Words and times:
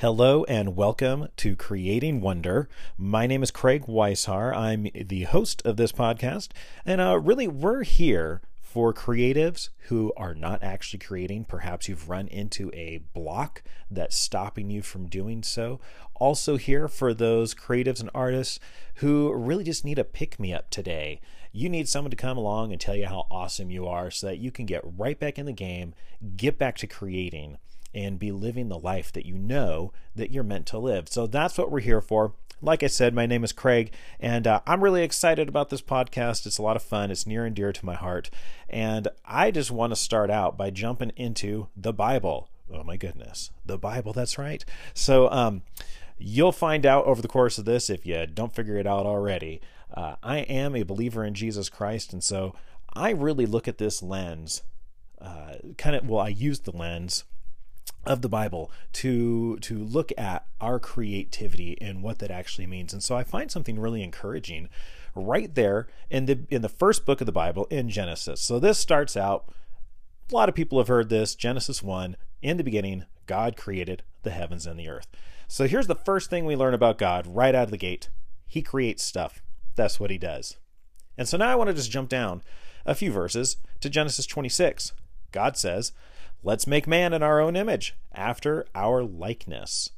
Hello 0.00 0.44
and 0.44 0.76
welcome 0.76 1.26
to 1.38 1.56
Creating 1.56 2.20
Wonder. 2.20 2.68
My 2.96 3.26
name 3.26 3.42
is 3.42 3.50
Craig 3.50 3.86
Weishar. 3.86 4.54
I'm 4.54 4.86
the 4.94 5.24
host 5.24 5.60
of 5.64 5.76
this 5.76 5.90
podcast, 5.90 6.50
and 6.86 7.00
uh, 7.00 7.18
really, 7.18 7.48
we're 7.48 7.82
here 7.82 8.40
for 8.60 8.94
creatives 8.94 9.70
who 9.88 10.12
are 10.16 10.36
not 10.36 10.62
actually 10.62 11.00
creating. 11.00 11.46
Perhaps 11.46 11.88
you've 11.88 12.08
run 12.08 12.28
into 12.28 12.70
a 12.74 13.02
block 13.12 13.64
that's 13.90 14.16
stopping 14.16 14.70
you 14.70 14.82
from 14.82 15.08
doing 15.08 15.42
so. 15.42 15.80
Also, 16.14 16.56
here 16.58 16.86
for 16.86 17.12
those 17.12 17.52
creatives 17.52 17.98
and 17.98 18.10
artists 18.14 18.60
who 18.96 19.32
really 19.32 19.64
just 19.64 19.84
need 19.84 19.98
a 19.98 20.04
pick 20.04 20.38
me 20.38 20.54
up 20.54 20.70
today. 20.70 21.20
You 21.50 21.68
need 21.68 21.88
someone 21.88 22.12
to 22.12 22.16
come 22.16 22.38
along 22.38 22.70
and 22.70 22.80
tell 22.80 22.94
you 22.94 23.06
how 23.06 23.26
awesome 23.32 23.68
you 23.68 23.88
are 23.88 24.12
so 24.12 24.28
that 24.28 24.38
you 24.38 24.52
can 24.52 24.64
get 24.64 24.84
right 24.84 25.18
back 25.18 25.40
in 25.40 25.46
the 25.46 25.52
game, 25.52 25.92
get 26.36 26.56
back 26.56 26.76
to 26.76 26.86
creating 26.86 27.58
and 27.94 28.18
be 28.18 28.32
living 28.32 28.68
the 28.68 28.78
life 28.78 29.12
that 29.12 29.26
you 29.26 29.36
know 29.36 29.92
that 30.14 30.30
you're 30.30 30.44
meant 30.44 30.66
to 30.66 30.78
live. 30.78 31.08
So 31.08 31.26
that's 31.26 31.56
what 31.58 31.70
we're 31.70 31.80
here 31.80 32.00
for. 32.00 32.32
Like 32.60 32.82
I 32.82 32.88
said, 32.88 33.14
my 33.14 33.24
name 33.24 33.44
is 33.44 33.52
Craig, 33.52 33.92
and 34.18 34.44
uh, 34.46 34.60
I'm 34.66 34.82
really 34.82 35.04
excited 35.04 35.48
about 35.48 35.70
this 35.70 35.80
podcast. 35.80 36.44
It's 36.44 36.58
a 36.58 36.62
lot 36.62 36.74
of 36.74 36.82
fun, 36.82 37.12
it's 37.12 37.26
near 37.26 37.44
and 37.44 37.54
dear 37.54 37.72
to 37.72 37.86
my 37.86 37.94
heart. 37.94 38.30
And 38.68 39.06
I 39.24 39.52
just 39.52 39.70
want 39.70 39.92
to 39.92 39.96
start 39.96 40.28
out 40.28 40.56
by 40.58 40.70
jumping 40.70 41.12
into 41.14 41.68
the 41.76 41.92
Bible. 41.92 42.48
Oh 42.72 42.82
my 42.82 42.96
goodness, 42.96 43.52
the 43.64 43.78
Bible, 43.78 44.12
that's 44.12 44.38
right. 44.38 44.64
So, 44.92 45.30
um, 45.30 45.62
you'll 46.18 46.52
find 46.52 46.84
out 46.84 47.04
over 47.04 47.22
the 47.22 47.28
course 47.28 47.58
of 47.58 47.64
this 47.64 47.88
if 47.88 48.04
you 48.04 48.26
don't 48.26 48.54
figure 48.54 48.76
it 48.76 48.88
out 48.88 49.06
already. 49.06 49.60
Uh, 49.94 50.16
I 50.22 50.38
am 50.38 50.74
a 50.74 50.82
believer 50.82 51.24
in 51.24 51.34
Jesus 51.34 51.68
Christ, 51.68 52.12
and 52.12 52.24
so 52.24 52.54
I 52.92 53.10
really 53.10 53.46
look 53.46 53.68
at 53.68 53.78
this 53.78 54.02
lens, 54.02 54.62
uh, 55.20 55.54
kind 55.76 55.94
of, 55.94 56.08
well, 56.08 56.20
I 56.20 56.28
use 56.28 56.60
the 56.60 56.76
lens 56.76 57.24
of 58.06 58.22
the 58.22 58.28
Bible 58.28 58.70
to 58.94 59.58
to 59.58 59.78
look 59.78 60.12
at 60.16 60.46
our 60.60 60.78
creativity 60.78 61.76
and 61.80 62.02
what 62.02 62.18
that 62.20 62.30
actually 62.30 62.66
means. 62.66 62.92
And 62.92 63.02
so 63.02 63.16
I 63.16 63.24
find 63.24 63.50
something 63.50 63.78
really 63.78 64.02
encouraging 64.02 64.68
right 65.14 65.54
there 65.54 65.88
in 66.10 66.26
the 66.26 66.40
in 66.50 66.62
the 66.62 66.68
first 66.68 67.04
book 67.04 67.20
of 67.20 67.26
the 67.26 67.32
Bible 67.32 67.66
in 67.70 67.90
Genesis. 67.90 68.40
So 68.40 68.58
this 68.58 68.78
starts 68.78 69.16
out 69.16 69.52
a 70.30 70.34
lot 70.34 70.48
of 70.48 70.54
people 70.54 70.78
have 70.78 70.88
heard 70.88 71.08
this 71.08 71.34
Genesis 71.34 71.82
1 71.82 72.16
in 72.42 72.56
the 72.58 72.64
beginning 72.64 73.06
God 73.26 73.56
created 73.56 74.02
the 74.22 74.30
heavens 74.30 74.66
and 74.66 74.78
the 74.78 74.88
earth. 74.88 75.08
So 75.46 75.66
here's 75.66 75.86
the 75.86 75.94
first 75.94 76.28
thing 76.28 76.44
we 76.44 76.56
learn 76.56 76.74
about 76.74 76.98
God 76.98 77.26
right 77.26 77.54
out 77.54 77.64
of 77.64 77.70
the 77.70 77.78
gate. 77.78 78.10
He 78.46 78.60
creates 78.60 79.02
stuff. 79.02 79.42
That's 79.74 79.98
what 79.98 80.10
he 80.10 80.18
does. 80.18 80.58
And 81.16 81.26
so 81.26 81.36
now 81.36 81.50
I 81.50 81.54
want 81.54 81.68
to 81.68 81.74
just 81.74 81.90
jump 81.90 82.08
down 82.08 82.42
a 82.84 82.94
few 82.94 83.10
verses 83.10 83.56
to 83.80 83.88
Genesis 83.88 84.26
26. 84.26 84.92
God 85.32 85.56
says, 85.56 85.92
Let's 86.42 86.66
make 86.66 86.86
man 86.86 87.12
in 87.12 87.22
our 87.22 87.40
own 87.40 87.56
image, 87.56 87.96
after 88.12 88.66
our 88.74 89.02
likeness. 89.02 89.90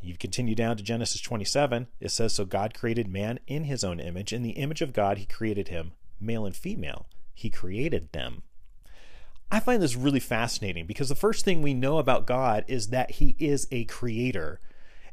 You 0.00 0.16
continue 0.16 0.54
down 0.54 0.76
to 0.76 0.82
Genesis 0.82 1.20
27. 1.20 1.88
It 2.00 2.10
says, 2.10 2.34
So 2.34 2.44
God 2.44 2.74
created 2.74 3.08
man 3.08 3.40
in 3.46 3.64
his 3.64 3.82
own 3.82 3.98
image. 3.98 4.32
In 4.32 4.42
the 4.42 4.50
image 4.50 4.82
of 4.82 4.92
God, 4.92 5.18
he 5.18 5.24
created 5.24 5.68
him, 5.68 5.92
male 6.20 6.44
and 6.44 6.54
female. 6.54 7.06
He 7.34 7.50
created 7.50 8.12
them. 8.12 8.42
I 9.50 9.60
find 9.60 9.82
this 9.82 9.96
really 9.96 10.20
fascinating 10.20 10.86
because 10.86 11.08
the 11.08 11.14
first 11.14 11.44
thing 11.44 11.62
we 11.62 11.72
know 11.72 11.98
about 11.98 12.26
God 12.26 12.64
is 12.68 12.88
that 12.88 13.12
he 13.12 13.34
is 13.38 13.66
a 13.70 13.84
creator. 13.84 14.60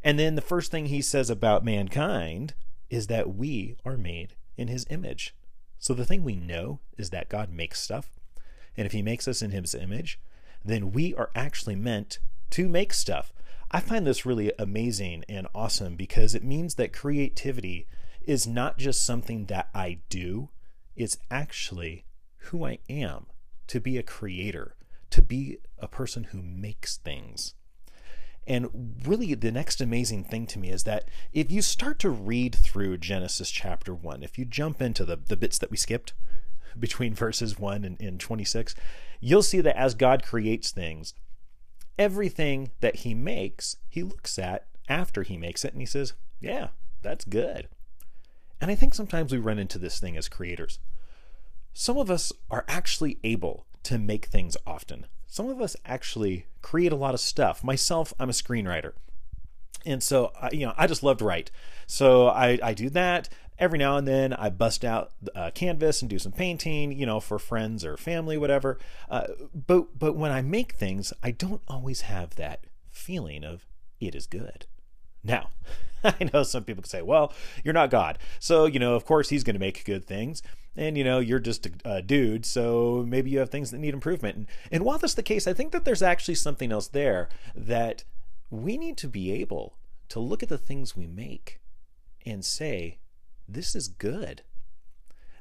And 0.03 0.19
then 0.19 0.35
the 0.35 0.41
first 0.41 0.69
thing 0.69 0.87
he 0.87 1.01
says 1.01 1.29
about 1.29 1.63
mankind 1.63 2.55
is 2.89 3.07
that 3.07 3.35
we 3.35 3.77
are 3.85 3.97
made 3.97 4.35
in 4.57 4.67
his 4.67 4.85
image. 4.89 5.35
So 5.79 5.93
the 5.93 6.05
thing 6.05 6.23
we 6.23 6.35
know 6.35 6.79
is 6.97 7.09
that 7.11 7.29
God 7.29 7.51
makes 7.51 7.79
stuff. 7.79 8.09
And 8.75 8.85
if 8.85 8.91
he 8.91 9.01
makes 9.01 9.27
us 9.27 9.41
in 9.41 9.51
his 9.51 9.75
image, 9.75 10.19
then 10.63 10.91
we 10.91 11.13
are 11.15 11.29
actually 11.35 11.75
meant 11.75 12.19
to 12.51 12.69
make 12.69 12.93
stuff. 12.93 13.33
I 13.71 13.79
find 13.79 14.05
this 14.05 14.25
really 14.25 14.51
amazing 14.59 15.25
and 15.27 15.47
awesome 15.55 15.95
because 15.95 16.35
it 16.35 16.43
means 16.43 16.75
that 16.75 16.93
creativity 16.93 17.87
is 18.21 18.47
not 18.47 18.77
just 18.77 19.05
something 19.05 19.45
that 19.47 19.69
I 19.73 19.99
do, 20.09 20.49
it's 20.95 21.17
actually 21.31 22.05
who 22.37 22.65
I 22.65 22.79
am 22.89 23.25
to 23.67 23.79
be 23.79 23.97
a 23.97 24.03
creator, 24.03 24.75
to 25.09 25.21
be 25.21 25.57
a 25.79 25.87
person 25.87 26.25
who 26.25 26.41
makes 26.41 26.97
things. 26.97 27.55
And 28.45 28.95
really, 29.05 29.33
the 29.35 29.51
next 29.51 29.79
amazing 29.79 30.25
thing 30.25 30.47
to 30.47 30.59
me 30.59 30.69
is 30.69 30.83
that 30.83 31.05
if 31.31 31.49
you 31.49 31.61
start 31.61 31.97
to 31.99 32.09
read 32.09 32.53
through 32.53 32.97
Genesis 32.97 33.49
chapter 33.49 33.95
1, 33.95 34.21
if 34.21 34.37
you 34.37 34.43
jump 34.43 34.81
into 34.81 35.05
the, 35.05 35.15
the 35.15 35.37
bits 35.37 35.57
that 35.59 35.71
we 35.71 35.77
skipped, 35.77 36.13
between 36.79 37.13
verses 37.15 37.57
1 37.57 37.83
and, 37.83 37.99
and 38.01 38.19
26, 38.19 38.75
you'll 39.19 39.43
see 39.43 39.61
that 39.61 39.77
as 39.77 39.95
God 39.95 40.23
creates 40.23 40.71
things, 40.71 41.13
everything 41.97 42.71
that 42.81 42.97
he 42.97 43.13
makes, 43.13 43.77
he 43.89 44.03
looks 44.03 44.37
at 44.39 44.65
after 44.89 45.23
he 45.23 45.37
makes 45.37 45.63
it 45.63 45.73
and 45.73 45.81
he 45.81 45.85
says, 45.85 46.13
Yeah, 46.39 46.69
that's 47.01 47.25
good. 47.25 47.67
And 48.59 48.71
I 48.71 48.75
think 48.75 48.93
sometimes 48.93 49.31
we 49.31 49.39
run 49.39 49.59
into 49.59 49.77
this 49.77 49.99
thing 49.99 50.15
as 50.17 50.29
creators. 50.29 50.79
Some 51.73 51.97
of 51.97 52.09
us 52.09 52.31
are 52.49 52.65
actually 52.67 53.17
able 53.23 53.65
to 53.83 53.97
make 53.97 54.25
things 54.25 54.55
often. 54.65 55.07
Some 55.27 55.49
of 55.49 55.59
us 55.59 55.75
actually 55.85 56.45
create 56.61 56.91
a 56.91 56.95
lot 56.95 57.13
of 57.13 57.19
stuff. 57.19 57.63
Myself, 57.63 58.13
I'm 58.19 58.29
a 58.29 58.33
screenwriter. 58.33 58.93
And 59.85 60.01
so, 60.01 60.31
you 60.51 60.65
know, 60.65 60.73
I 60.77 60.87
just 60.87 61.03
love 61.03 61.17
to 61.17 61.25
write. 61.25 61.51
So 61.87 62.27
I, 62.27 62.59
I 62.63 62.73
do 62.73 62.89
that 62.91 63.29
every 63.63 63.79
now 63.79 63.95
and 63.95 64.05
then 64.05 64.33
I 64.33 64.49
bust 64.49 64.83
out 64.83 65.11
a 65.33 65.49
canvas 65.49 66.01
and 66.01 66.09
do 66.09 66.19
some 66.19 66.33
painting, 66.33 66.91
you 66.91 67.05
know, 67.05 67.21
for 67.21 67.39
friends 67.39 67.85
or 67.85 67.95
family, 67.95 68.37
whatever. 68.37 68.77
Uh, 69.09 69.27
but 69.53 69.97
but 69.97 70.17
when 70.17 70.31
I 70.31 70.41
make 70.41 70.73
things, 70.73 71.13
I 71.23 71.31
don't 71.31 71.61
always 71.69 72.01
have 72.01 72.35
that 72.35 72.65
feeling 72.91 73.45
of 73.45 73.65
it 74.01 74.15
is 74.15 74.27
good. 74.27 74.65
Now, 75.23 75.51
I 76.03 76.29
know 76.33 76.43
some 76.43 76.65
people 76.65 76.83
can 76.83 76.89
say, 76.89 77.01
"Well, 77.01 77.31
you're 77.63 77.73
not 77.73 77.89
God, 77.89 78.19
so 78.37 78.65
you 78.65 78.79
know, 78.79 78.95
of 78.95 79.05
course, 79.05 79.29
He's 79.29 79.45
going 79.45 79.55
to 79.55 79.59
make 79.59 79.85
good 79.85 80.05
things." 80.05 80.43
And 80.75 80.97
you 80.97 81.05
know, 81.05 81.19
you're 81.19 81.39
just 81.39 81.65
a, 81.65 81.71
a, 81.85 82.01
dude, 82.01 82.45
so 82.45 83.05
maybe 83.07 83.29
you 83.29 83.39
have 83.39 83.49
things 83.49 83.71
that 83.71 83.77
need 83.77 83.93
improvement. 83.93 84.35
And, 84.35 84.47
and 84.71 84.83
while 84.83 84.97
that's 84.97 85.13
the 85.13 85.23
case, 85.23 85.47
I 85.47 85.53
think 85.53 85.71
that 85.71 85.85
there's 85.85 86.01
actually 86.01 86.35
something 86.35 86.71
else 86.71 86.89
there 86.89 87.29
that 87.55 88.03
we 88.49 88.77
need 88.77 88.97
to 88.97 89.07
be 89.07 89.31
able 89.31 89.77
to 90.09 90.19
look 90.19 90.43
at 90.43 90.49
the 90.49 90.57
things 90.57 90.97
we 90.97 91.07
make 91.07 91.61
and 92.25 92.43
say, 92.43 92.97
this 93.47 93.75
is 93.75 93.87
good. 93.87 94.43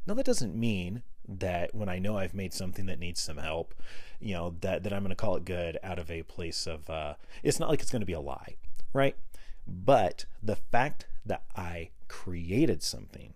Now, 0.07 0.15
that 0.15 0.27
doesn't 0.27 0.55
mean 0.55 1.03
that 1.29 1.75
when 1.75 1.89
I 1.89 1.99
know 1.99 2.19
I've 2.19 2.35
made 2.35 2.53
something 2.53 2.87
that 2.87 2.99
needs 2.99 3.21
some 3.21 3.39
help, 3.39 3.75
you 4.21 4.35
know, 4.35 4.57
that, 4.61 4.83
that 4.83 4.93
I'm 4.93 5.03
going 5.03 5.11
to 5.11 5.17
call 5.17 5.37
it 5.37 5.45
good 5.45 5.79
out 5.83 5.99
of 5.99 6.11
a 6.11 6.25
place 6.25 6.67
of, 6.67 6.91
uh, 6.91 7.15
it's 7.43 7.61
not 7.61 7.69
like 7.69 7.81
it's 7.81 7.91
going 7.91 8.01
to 8.01 8.07
be 8.07 8.13
a 8.13 8.21
lie, 8.21 8.57
right? 8.93 9.17
But 9.67 10.25
the 10.43 10.57
fact 10.57 11.07
that 11.25 11.45
I 11.55 11.91
created 12.09 12.83
something, 12.83 13.35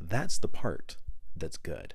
that's 0.00 0.38
the 0.38 0.48
part 0.48 0.96
that's 1.34 1.56
good. 1.56 1.94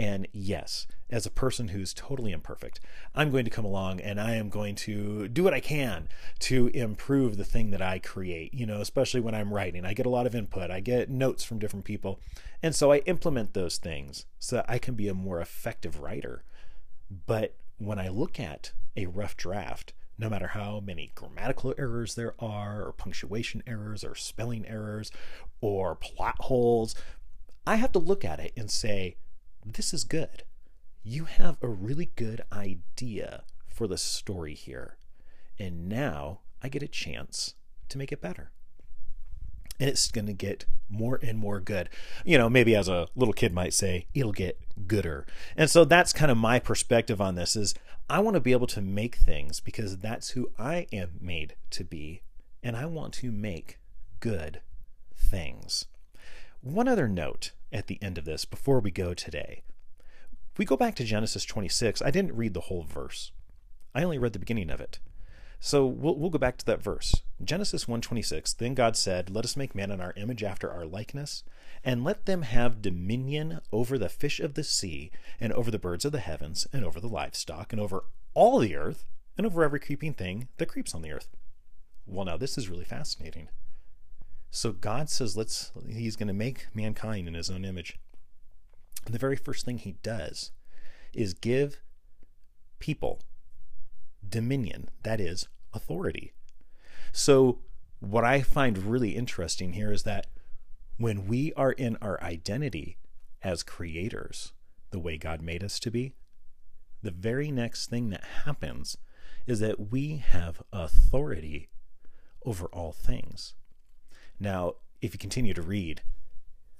And 0.00 0.26
yes, 0.32 0.86
as 1.10 1.26
a 1.26 1.30
person 1.30 1.68
who's 1.68 1.92
totally 1.92 2.32
imperfect, 2.32 2.80
I'm 3.14 3.30
going 3.30 3.44
to 3.44 3.50
come 3.50 3.66
along 3.66 4.00
and 4.00 4.18
I 4.18 4.32
am 4.32 4.48
going 4.48 4.74
to 4.76 5.28
do 5.28 5.44
what 5.44 5.52
I 5.52 5.60
can 5.60 6.08
to 6.38 6.68
improve 6.68 7.36
the 7.36 7.44
thing 7.44 7.70
that 7.72 7.82
I 7.82 7.98
create, 7.98 8.54
you 8.54 8.64
know, 8.64 8.80
especially 8.80 9.20
when 9.20 9.34
I'm 9.34 9.52
writing. 9.52 9.84
I 9.84 9.92
get 9.92 10.06
a 10.06 10.10
lot 10.10 10.26
of 10.26 10.34
input, 10.34 10.70
I 10.70 10.80
get 10.80 11.10
notes 11.10 11.44
from 11.44 11.58
different 11.58 11.84
people. 11.84 12.18
And 12.62 12.74
so 12.74 12.90
I 12.90 13.00
implement 13.00 13.52
those 13.52 13.76
things 13.76 14.24
so 14.38 14.56
that 14.56 14.70
I 14.70 14.78
can 14.78 14.94
be 14.94 15.06
a 15.06 15.12
more 15.12 15.38
effective 15.38 16.00
writer. 16.00 16.44
But 17.26 17.56
when 17.76 17.98
I 17.98 18.08
look 18.08 18.40
at 18.40 18.72
a 18.96 19.04
rough 19.04 19.36
draft, 19.36 19.92
no 20.16 20.30
matter 20.30 20.48
how 20.48 20.80
many 20.80 21.12
grammatical 21.14 21.74
errors 21.76 22.14
there 22.14 22.32
are, 22.38 22.86
or 22.86 22.92
punctuation 22.92 23.62
errors, 23.66 24.02
or 24.02 24.14
spelling 24.14 24.66
errors, 24.66 25.12
or 25.60 25.94
plot 25.94 26.36
holes, 26.40 26.94
I 27.66 27.76
have 27.76 27.92
to 27.92 27.98
look 27.98 28.24
at 28.24 28.40
it 28.40 28.54
and 28.56 28.70
say, 28.70 29.16
this 29.64 29.92
is 29.92 30.04
good. 30.04 30.44
You 31.02 31.24
have 31.24 31.56
a 31.62 31.68
really 31.68 32.10
good 32.16 32.42
idea 32.52 33.44
for 33.68 33.86
the 33.86 33.98
story 33.98 34.54
here. 34.54 34.96
And 35.58 35.88
now 35.88 36.40
I 36.62 36.68
get 36.68 36.82
a 36.82 36.88
chance 36.88 37.54
to 37.88 37.98
make 37.98 38.12
it 38.12 38.20
better. 38.20 38.50
And 39.78 39.88
it's 39.88 40.10
going 40.10 40.26
to 40.26 40.34
get 40.34 40.66
more 40.90 41.18
and 41.22 41.38
more 41.38 41.60
good. 41.60 41.88
You 42.24 42.36
know, 42.36 42.50
maybe 42.50 42.74
as 42.74 42.88
a 42.88 43.08
little 43.16 43.32
kid 43.32 43.52
might 43.54 43.72
say, 43.72 44.06
it'll 44.14 44.32
get 44.32 44.60
gooder. 44.86 45.26
And 45.56 45.70
so 45.70 45.84
that's 45.84 46.12
kind 46.12 46.30
of 46.30 46.36
my 46.36 46.58
perspective 46.58 47.20
on 47.20 47.34
this 47.34 47.56
is 47.56 47.74
I 48.08 48.20
want 48.20 48.34
to 48.34 48.40
be 48.40 48.52
able 48.52 48.66
to 48.68 48.80
make 48.80 49.16
things 49.16 49.60
because 49.60 49.98
that's 49.98 50.30
who 50.30 50.50
I 50.58 50.86
am 50.92 51.12
made 51.20 51.54
to 51.70 51.84
be. 51.84 52.22
And 52.62 52.76
I 52.76 52.84
want 52.84 53.14
to 53.14 53.32
make 53.32 53.78
good 54.20 54.60
things. 55.16 55.86
One 56.62 56.88
other 56.88 57.08
note 57.08 57.52
at 57.72 57.86
the 57.86 57.98
end 58.02 58.18
of 58.18 58.26
this 58.26 58.44
before 58.44 58.80
we 58.80 58.90
go 58.90 59.14
today. 59.14 59.62
If 60.52 60.58
we 60.58 60.66
go 60.66 60.76
back 60.76 60.94
to 60.96 61.04
Genesis 61.04 61.46
26, 61.46 62.02
I 62.02 62.10
didn't 62.10 62.36
read 62.36 62.52
the 62.52 62.60
whole 62.60 62.82
verse. 62.82 63.32
I 63.94 64.02
only 64.02 64.18
read 64.18 64.34
the 64.34 64.38
beginning 64.38 64.68
of 64.68 64.78
it. 64.78 64.98
So 65.58 65.86
we'll, 65.86 66.16
we'll 66.16 66.28
go 66.28 66.38
back 66.38 66.58
to 66.58 66.66
that 66.66 66.82
verse. 66.82 67.14
Genesis 67.42 67.86
1:26. 67.86 68.56
Then 68.58 68.74
God 68.74 68.94
said, 68.94 69.30
"Let 69.30 69.46
us 69.46 69.56
make 69.56 69.74
man 69.74 69.90
in 69.90 70.02
our 70.02 70.12
image 70.16 70.42
after 70.42 70.70
our 70.70 70.84
likeness, 70.84 71.44
and 71.82 72.04
let 72.04 72.26
them 72.26 72.42
have 72.42 72.82
dominion 72.82 73.60
over 73.72 73.96
the 73.96 74.10
fish 74.10 74.38
of 74.38 74.52
the 74.52 74.64
sea, 74.64 75.10
and 75.38 75.54
over 75.54 75.70
the 75.70 75.78
birds 75.78 76.04
of 76.04 76.12
the 76.12 76.20
heavens, 76.20 76.66
and 76.74 76.84
over 76.84 77.00
the 77.00 77.08
livestock, 77.08 77.72
and 77.72 77.80
over 77.80 78.04
all 78.34 78.58
the 78.58 78.76
earth, 78.76 79.06
and 79.38 79.46
over 79.46 79.64
every 79.64 79.80
creeping 79.80 80.12
thing 80.12 80.48
that 80.58 80.68
creeps 80.68 80.94
on 80.94 81.00
the 81.00 81.12
earth. 81.12 81.28
Well, 82.06 82.26
now 82.26 82.36
this 82.36 82.58
is 82.58 82.68
really 82.68 82.84
fascinating. 82.84 83.48
So 84.50 84.72
God 84.72 85.08
says, 85.08 85.36
let's, 85.36 85.72
he's 85.88 86.16
going 86.16 86.28
to 86.28 86.34
make 86.34 86.66
mankind 86.74 87.28
in 87.28 87.34
his 87.34 87.50
own 87.50 87.64
image. 87.64 87.98
And 89.06 89.14
the 89.14 89.18
very 89.18 89.36
first 89.36 89.64
thing 89.64 89.78
he 89.78 89.96
does 90.02 90.50
is 91.12 91.34
give 91.34 91.80
people 92.78 93.20
dominion, 94.28 94.88
that 95.02 95.20
is, 95.20 95.48
authority. 95.72 96.32
So, 97.12 97.60
what 98.00 98.24
I 98.24 98.40
find 98.40 98.78
really 98.78 99.10
interesting 99.10 99.74
here 99.74 99.92
is 99.92 100.04
that 100.04 100.26
when 100.96 101.26
we 101.26 101.52
are 101.54 101.72
in 101.72 101.96
our 102.00 102.22
identity 102.22 102.96
as 103.42 103.62
creators, 103.62 104.52
the 104.90 104.98
way 104.98 105.18
God 105.18 105.42
made 105.42 105.62
us 105.62 105.78
to 105.80 105.90
be, 105.90 106.14
the 107.02 107.10
very 107.10 107.50
next 107.50 107.88
thing 107.88 108.10
that 108.10 108.24
happens 108.44 108.96
is 109.46 109.60
that 109.60 109.90
we 109.90 110.16
have 110.16 110.62
authority 110.72 111.68
over 112.44 112.66
all 112.66 112.92
things. 112.92 113.54
Now, 114.40 114.74
if 115.02 115.12
you 115.12 115.18
continue 115.18 115.54
to 115.54 115.62
read 115.62 116.02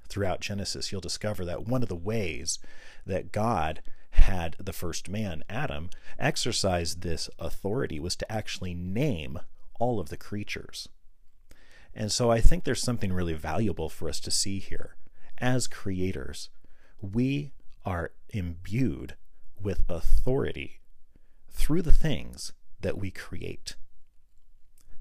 throughout 0.09 0.41
Genesis, 0.41 0.91
you'll 0.91 1.01
discover 1.01 1.45
that 1.45 1.69
one 1.69 1.83
of 1.83 1.89
the 1.89 1.95
ways 1.95 2.59
that 3.07 3.31
God 3.31 3.83
had 4.13 4.57
the 4.59 4.73
first 4.73 5.09
man, 5.09 5.45
Adam, 5.49 5.91
exercise 6.19 6.97
this 6.97 7.31
authority 7.39 8.01
was 8.01 8.17
to 8.17 8.33
actually 8.33 8.75
name 8.75 9.39
all 9.79 10.01
of 10.01 10.09
the 10.09 10.17
creatures. 10.17 10.89
And 11.95 12.11
so 12.11 12.31
I 12.31 12.41
think 12.41 12.65
there's 12.65 12.83
something 12.83 13.13
really 13.13 13.35
valuable 13.35 13.89
for 13.89 14.09
us 14.09 14.21
to 14.21 14.31
see 14.31 14.59
here. 14.59 14.97
As 15.39 15.67
creators, 15.67 16.51
we 17.01 17.53
are 17.85 18.13
imbued 18.31 19.15
with 19.61 19.83
authority 19.89 20.81
through 21.51 21.83
the 21.83 21.93
things 21.93 22.53
that 22.81 22.99
we 22.99 23.11
create. 23.11 23.77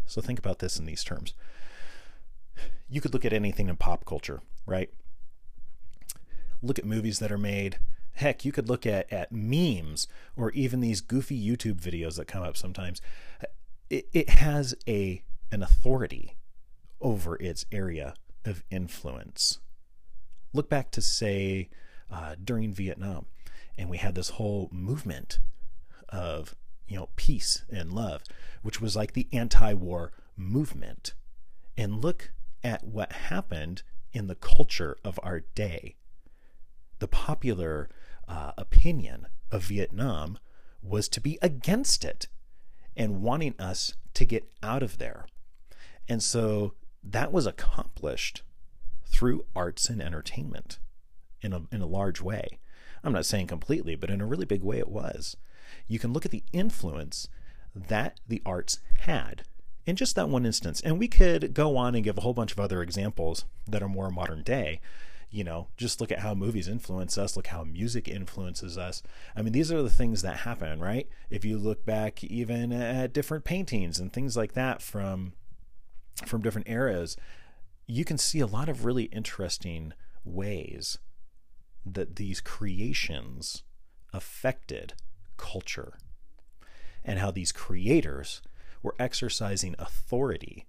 So 0.06 0.22
think 0.22 0.40
about 0.40 0.60
this 0.60 0.78
in 0.80 0.86
these 0.86 1.04
terms. 1.04 1.34
You 2.90 3.02
could 3.02 3.14
look 3.14 3.26
at 3.26 3.34
anything 3.34 3.70
in 3.70 3.76
pop 3.76 4.06
culture, 4.06 4.42
right? 4.66 4.90
Look 6.62 6.80
at 6.80 6.86
movies 6.86 7.20
that 7.20 7.32
are 7.32 7.38
made. 7.38 7.80
Heck, 8.14 8.44
you 8.44 8.52
could 8.52 8.68
look 8.68 8.86
at, 8.86 9.12
at 9.14 9.32
memes 9.32 10.08
or 10.36 10.52
even 10.52 10.82
these 10.82 11.02
goofy 11.02 11.40
YouTube 11.40 11.80
videos 11.80 12.18
that 12.18 12.28
come 12.28 12.44
up 12.44 12.58
sometimes. 12.58 13.02
It, 13.90 14.08
it 14.14 14.30
has 14.30 14.76
a 14.88 15.24
an 15.52 15.64
authority 15.64 16.36
over 17.02 17.36
its 17.38 17.66
area 17.72 18.14
of 18.46 18.64
influence. 18.70 19.60
Look 20.54 20.70
back 20.70 20.92
to, 20.92 21.02
say, 21.02 21.70
uh, 22.12 22.36
during 22.44 22.74
Vietnam, 22.74 23.26
and 23.78 23.90
we 23.90 23.98
had 23.98 24.16
this 24.16 24.30
whole 24.30 24.70
movement 24.72 25.40
of 26.10 26.56
you 26.88 26.98
know 26.98 27.10
peace 27.16 27.64
and 27.70 27.94
love, 27.94 28.24
which 28.62 28.82
was 28.82 28.96
like 28.96 29.14
the 29.14 29.28
anti-war 29.32 30.12
movement. 30.36 31.14
And 31.78 32.04
look 32.04 32.32
at 32.64 32.84
what 32.84 33.12
happened 33.12 33.84
in 34.14 34.28
the 34.28 34.36
culture 34.36 34.98
of 35.04 35.20
our 35.24 35.42
day. 35.56 35.96
The 37.00 37.08
popular 37.08 37.90
uh, 38.28 38.52
opinion 38.58 39.28
of 39.52 39.64
Vietnam 39.64 40.38
was 40.82 41.08
to 41.10 41.22
be 41.22 41.38
against 41.42 42.04
it 42.04 42.28
and 42.96 43.22
wanting 43.22 43.56
us 43.60 43.96
to 44.14 44.26
get 44.26 44.52
out 44.62 44.84
of 44.84 44.98
there. 44.98 45.26
And 46.08 46.22
so 46.22 46.74
that 47.04 47.32
was 47.32 47.46
accomplished 47.46 48.42
through 49.06 49.46
arts 49.56 49.90
and 49.90 50.02
entertainment 50.02 50.80
in 51.42 51.54
a, 51.54 51.62
in 51.72 51.82
a 51.82 51.88
large 51.88 52.22
way. 52.22 52.60
I'm 53.04 53.14
not 53.14 53.26
saying 53.26 53.48
completely, 53.48 53.96
but 53.96 54.10
in 54.10 54.22
a 54.22 54.26
really 54.26 54.46
big 54.46 54.64
way 54.64 54.80
it 54.80 54.90
was. 54.90 55.38
You 55.88 56.00
can 56.00 56.12
look 56.12 56.26
at 56.26 56.32
the 56.32 56.44
influence 56.52 57.28
that 57.74 58.20
the 58.28 58.42
arts 58.46 58.80
had 59.02 59.44
in 59.90 59.96
just 59.96 60.16
that 60.16 60.30
one 60.30 60.46
instance. 60.46 60.80
And 60.82 61.00
we 61.00 61.08
could 61.08 61.54
go 61.54 61.76
on 61.76 61.96
and 61.96 62.04
give 62.04 62.18
a 62.18 62.22
whole 62.22 62.34
bunch 62.34 62.52
of 62.52 62.60
other 62.60 62.82
examples 62.82 63.46
that 63.68 63.82
are 63.84 63.90
more 63.90 64.12
modern 64.12 64.44
day. 64.44 64.80
You 65.32 65.44
know, 65.44 65.68
just 65.78 66.00
look 66.00 66.12
at 66.12 66.20
how 66.20 66.34
movies 66.34 66.68
influence 66.68 67.18
us, 67.18 67.36
look 67.36 67.48
how 67.48 67.64
music 67.64 68.08
influences 68.08 68.78
us. 68.78 69.04
I 69.36 69.42
mean, 69.42 69.54
these 69.54 69.72
are 69.72 69.84
the 69.84 69.90
things 69.90 70.22
that 70.22 70.38
happen, 70.38 70.80
right? 70.80 71.08
If 71.30 71.46
you 71.46 71.58
look 71.58 71.86
back 71.86 72.24
even 72.24 72.72
at 72.72 73.14
different 73.14 73.44
paintings 73.44 74.00
and 74.00 74.12
things 74.12 74.38
like 74.38 74.54
that 74.54 74.82
from 74.82 75.34
from 76.26 76.42
different 76.42 76.68
eras, 76.68 77.16
you 77.88 78.04
can 78.04 78.18
see 78.18 78.40
a 78.40 78.48
lot 78.48 78.70
of 78.70 78.86
really 78.86 79.06
interesting 79.06 79.94
ways 80.26 80.98
that 81.86 82.18
these 82.18 82.42
creations 82.42 83.64
affected 84.12 84.94
culture 85.38 85.94
and 87.06 87.20
how 87.20 87.32
these 87.32 87.52
creators 87.52 88.42
were 88.82 88.96
exercising 89.00 89.76
authority 89.78 90.66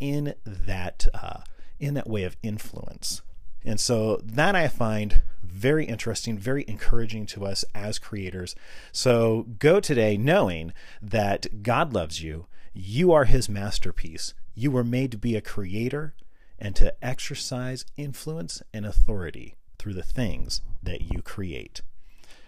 in 0.00 0.34
that 0.44 1.06
uh, 1.14 1.40
in 1.78 1.94
that 1.94 2.08
way 2.08 2.24
of 2.24 2.36
influence. 2.42 3.22
And 3.64 3.80
so 3.80 4.20
that 4.24 4.54
I 4.54 4.68
find 4.68 5.22
very 5.42 5.84
interesting, 5.84 6.38
very 6.38 6.64
encouraging 6.68 7.26
to 7.26 7.44
us 7.44 7.64
as 7.74 7.98
creators. 7.98 8.54
So 8.92 9.46
go 9.58 9.80
today 9.80 10.16
knowing 10.16 10.72
that 11.02 11.62
God 11.62 11.92
loves 11.92 12.22
you. 12.22 12.46
You 12.72 13.12
are 13.12 13.24
his 13.24 13.48
masterpiece. 13.48 14.34
You 14.54 14.70
were 14.70 14.84
made 14.84 15.10
to 15.12 15.18
be 15.18 15.34
a 15.36 15.40
creator 15.40 16.14
and 16.58 16.74
to 16.76 16.94
exercise 17.04 17.84
influence 17.96 18.62
and 18.72 18.86
authority 18.86 19.56
through 19.78 19.94
the 19.94 20.02
things 20.02 20.60
that 20.82 21.12
you 21.12 21.22
create. 21.22 21.82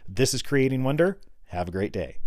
This 0.09 0.35
is 0.35 0.43
Creating 0.43 0.83
Wonder. 0.83 1.19
Have 1.47 1.69
a 1.69 1.73
great 1.73 1.93
day. 1.93 2.19